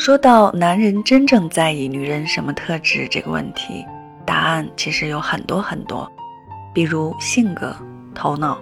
[0.00, 3.84] 说到男人真正在意女人什么特质这个问题，
[4.24, 6.10] 答案其实有很多很多，
[6.72, 7.76] 比如性格、
[8.14, 8.58] 头脑、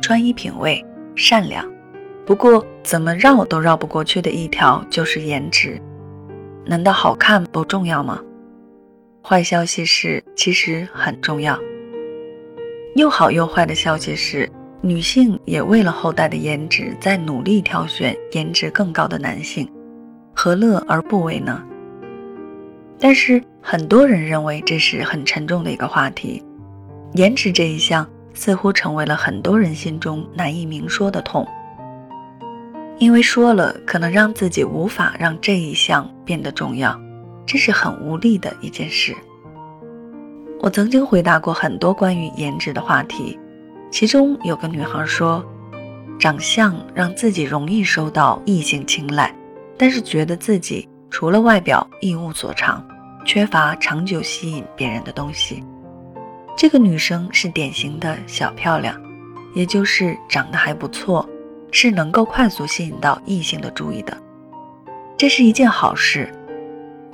[0.00, 0.80] 穿衣品味、
[1.16, 1.68] 善良。
[2.24, 5.82] 不过怎么绕都绕不过去的一条就是颜值。
[6.64, 8.22] 难道好看不重要吗？
[9.24, 11.58] 坏消息是，其实很重要。
[12.94, 14.48] 又好又坏的消息是，
[14.82, 19.68] 女性也为了后代的颜值，在努力挑选颜值更高的男性，
[20.38, 21.62] 何乐而不为呢？
[23.00, 26.44] 但是很多人认为这是很沉重的一个话题，
[27.14, 31.48] 颜值这一项似乎成为了很多人心中难以明说的痛，
[32.98, 37.00] 因为说了可能让自己无法让这一项变得重要，
[37.46, 39.16] 这是很无力的一件事。
[40.60, 43.38] 我曾经回答过很多关于颜值的话题，
[43.90, 45.42] 其中有个女孩说，
[46.18, 49.34] 长相让自己容易受到异性青睐，
[49.76, 52.86] 但是觉得自己除了外表一无所长，
[53.24, 55.62] 缺乏长久吸引别人的东西。
[56.56, 58.98] 这个女生是典型的小漂亮，
[59.54, 61.28] 也就是长得还不错，
[61.70, 64.16] 是能够快速吸引到异性的注意的。
[65.16, 66.32] 这是一件好事，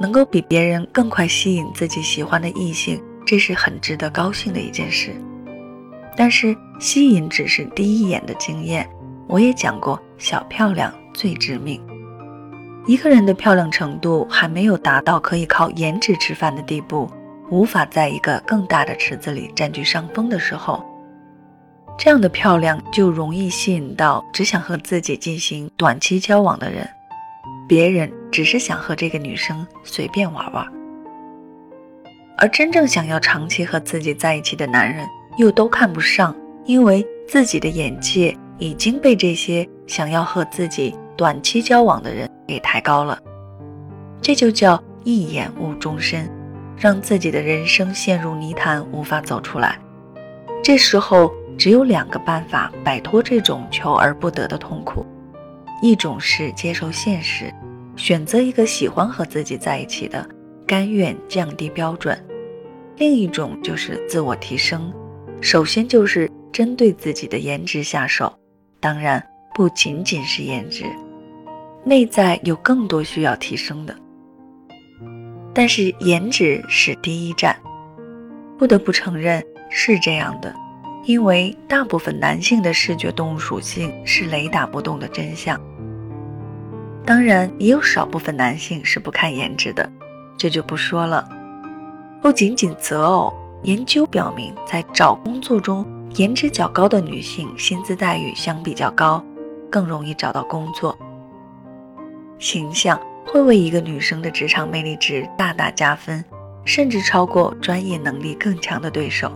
[0.00, 3.00] 能够比别人更快吸引自己喜欢的异性。
[3.24, 5.14] 这是很值得高兴的一件事，
[6.16, 8.88] 但是吸引只是第一眼的惊艳。
[9.26, 11.78] 我也讲过，小漂亮最致命。
[12.88, 17.06] 一个人的漂亮程度还没有达到可以靠颜值吃饭的地步，
[17.50, 20.82] 无法在一个更大的池子里占据上风的时候，
[21.98, 26.88] 这样的漂亮就容易吸引到只想和自己进行短期交往的人。
[27.68, 30.66] 别人只是想和这个女生随便玩玩。
[32.38, 43.16] 而真正想要长期和自己在一起的男人，又都看不上，因为自己的眼界已经被这些想要和自己短期交往的人给抬高了。
[44.20, 46.28] 这就叫一眼误终身，
[46.76, 49.78] 让自己的人生陷入泥潭，无法走出来。
[50.64, 55.06] 这时候只有两个办法摆脱这种求而不得的痛苦：
[55.80, 57.52] 一种是接受现实，
[57.96, 60.28] 选择一个喜欢和自己在一起的，
[60.66, 62.18] 甘愿降低标准。
[62.96, 64.92] 另一种就是自我提升，
[65.40, 68.36] 首先就是针对自己的颜值下手，
[68.80, 69.24] 当然
[69.54, 70.84] 不仅仅是颜值，
[71.84, 73.94] 内在有更多需要提升的。
[75.54, 77.56] 但是颜值是第一站，
[78.56, 80.54] 不得不承认是这样的，
[81.04, 85.60] 因为大部分男性的视觉动物属性是雷打不动的真相。
[87.04, 89.90] 当然也有少部分男性是不看颜值的，
[90.36, 91.28] 这就不说了。
[92.20, 95.86] 不仅仅择偶，研究表明，在找工作中，
[96.16, 99.24] 颜值较高的女性薪资待遇相比较高，
[99.70, 100.96] 更容易找到工作。
[102.38, 106.24] 形象会为一个女生的职场魅力值大大加分，
[106.64, 109.32] 甚至超过专业能力更强的对手。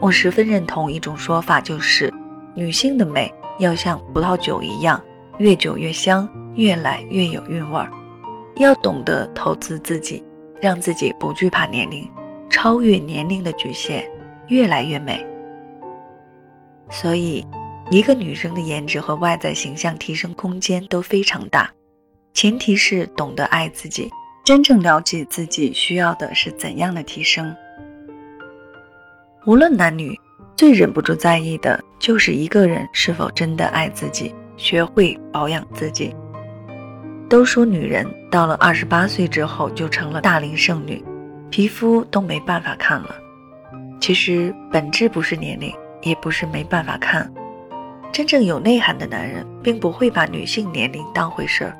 [0.00, 2.12] 我十分认同一种说法，就是
[2.54, 5.02] 女性的美要像葡萄酒一样，
[5.38, 7.90] 越久越香，越来越有韵味儿。
[8.56, 10.22] 要懂得投资自己。
[10.62, 12.06] 让自己不惧怕年龄，
[12.50, 14.04] 超越年龄的局限，
[14.48, 15.24] 越来越美。
[16.90, 17.42] 所以，
[17.90, 21.72] 一个女生的颜值和外在形象提升空间都非常大，
[22.32, 24.10] 前提是懂得爱自己，
[24.44, 27.54] 真正了解自己需要的是怎样的提升。
[29.46, 30.18] 无论男女，
[30.56, 36.14] 最忍不住在意的就是一个人是否真的爱自己，学会保养自己。
[37.28, 41.04] 都说女人到了二十八岁之后就成了大龄剩女，
[41.50, 43.14] 皮肤都没办法看了。
[44.00, 47.32] 其实本质不是年龄，也不是没办法看。
[48.12, 51.76] 真正有内涵的男人，并不会把女性年龄当回事儿，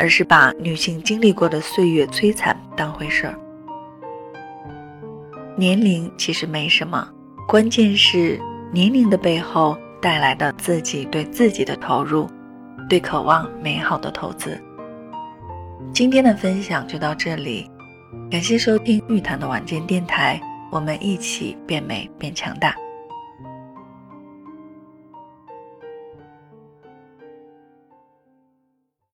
[0.00, 3.38] 而是把女性经历过的岁月摧残当回事儿。
[5.56, 7.06] 年龄其实没什么，
[7.46, 8.40] 关键是
[8.72, 12.26] 年龄的背后带来的自己对自己的投入，
[12.88, 14.58] 对渴望美好的投资。
[15.92, 17.70] 今天的分享就到这里，
[18.30, 22.74] 感谢收听玉檀的晚间电台，我们一起变美变强大。